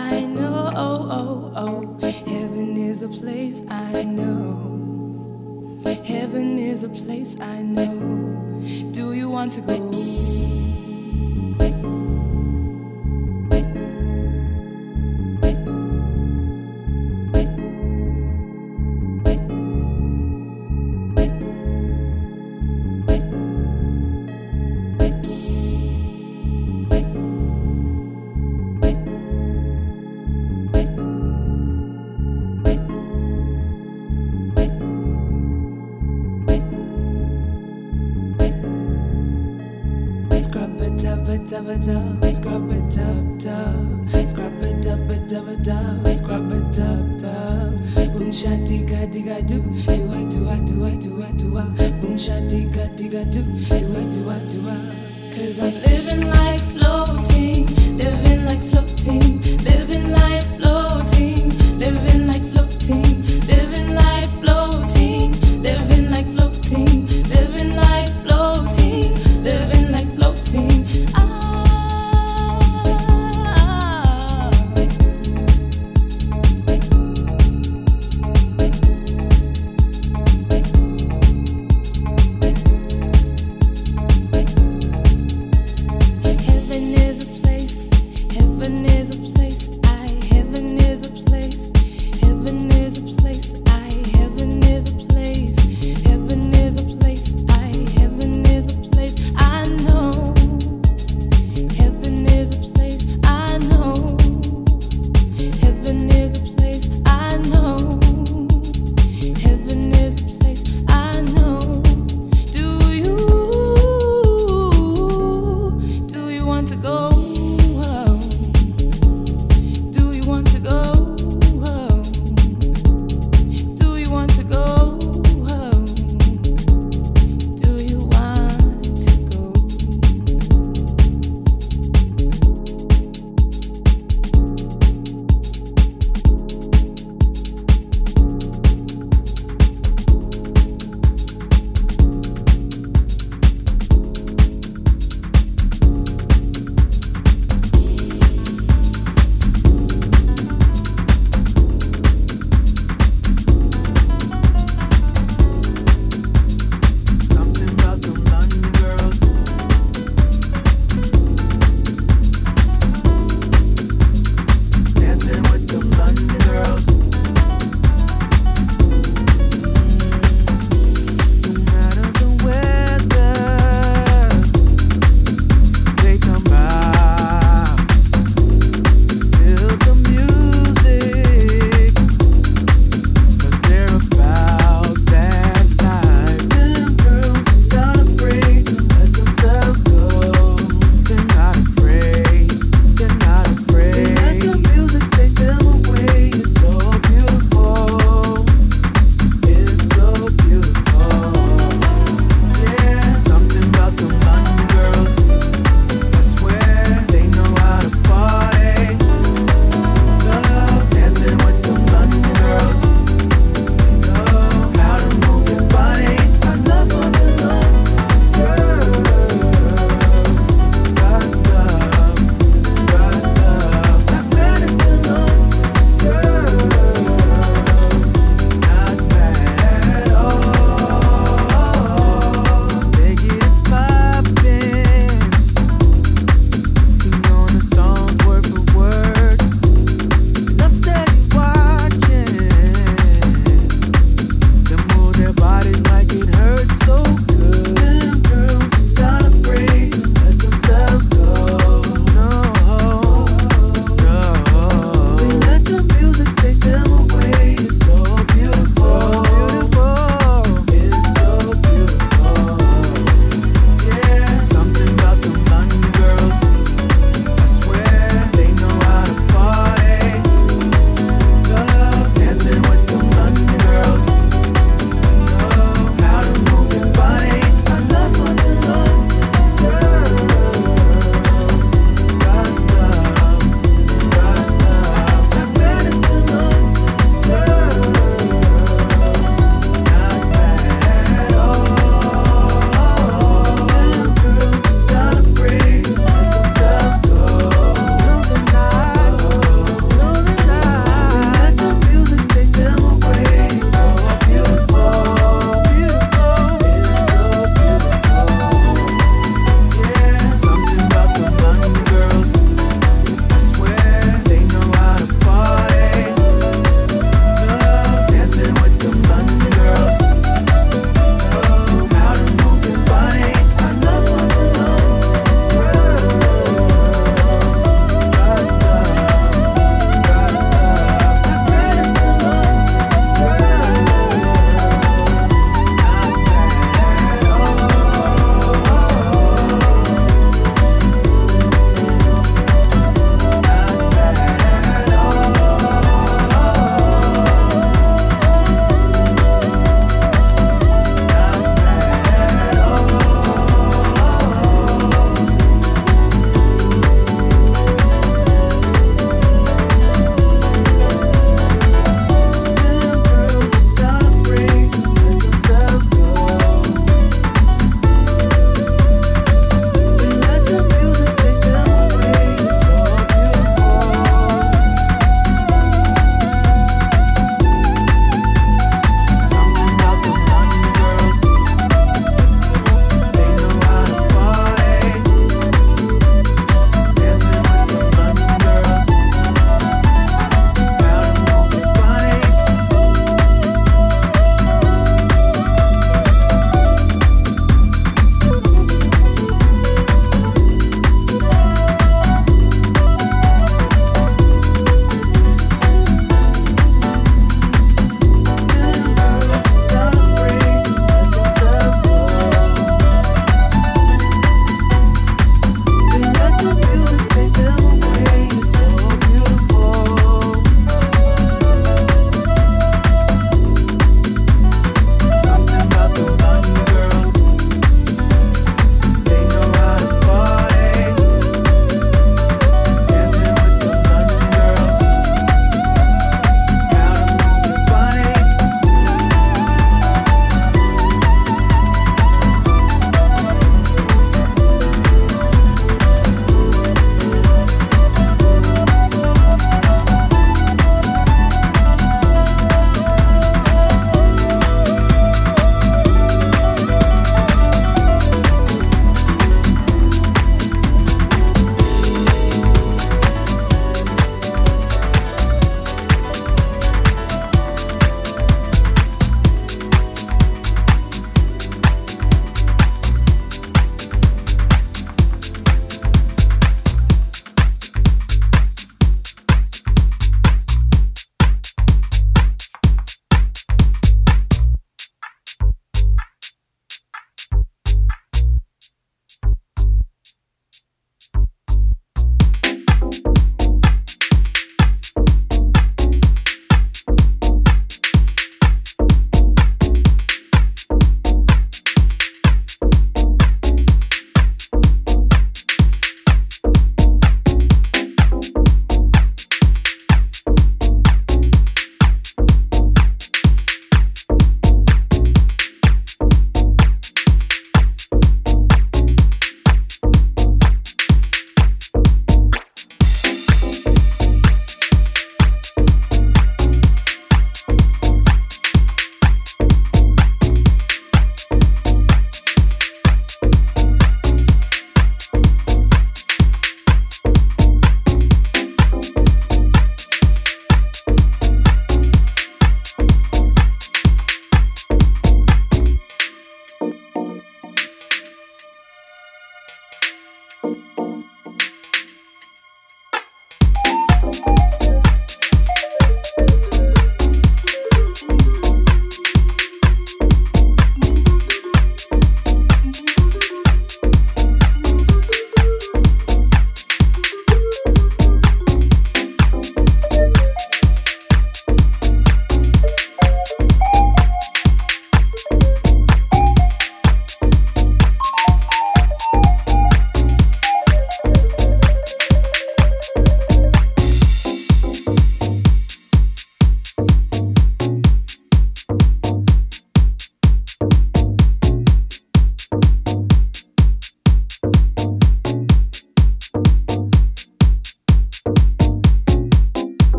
I 0.00 0.20
know. 0.24 0.72
Oh, 0.74 1.08
oh, 1.18 1.52
oh. 1.56 2.08
Heaven 2.08 2.76
is 2.76 3.02
a 3.02 3.08
place 3.08 3.64
I 3.68 4.02
know. 4.04 4.80
Heaven 6.04 6.58
is 6.58 6.84
a 6.84 6.88
place 6.88 7.38
I 7.38 7.62
know. 7.62 7.94
Do 8.92 9.12
you 9.12 9.28
want 9.28 9.52
to 9.54 9.60
go? 9.60 10.39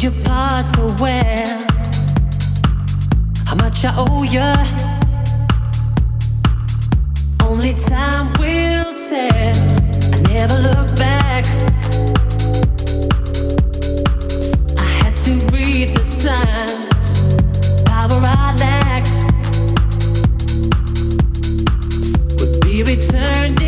played 0.00 0.12
your 0.14 0.24
part 0.24 0.66
so 0.66 0.86
well. 1.00 1.66
How 3.46 3.54
much 3.56 3.84
I 3.84 3.92
owe 3.96 4.22
ya? 4.22 4.54
Only 7.42 7.74
time 7.74 8.32
will 8.38 8.94
tell. 8.94 9.56
I 10.12 10.20
never 10.28 10.58
look 10.58 10.96
back. 10.96 11.44
I 14.78 14.88
had 15.00 15.16
to 15.24 15.32
read 15.52 15.88
the 15.96 16.02
signs. 16.02 17.20
Power 17.84 18.20
I 18.22 18.54
lacked 18.58 19.16
would 22.40 22.60
be 22.62 22.82
returned. 22.82 23.59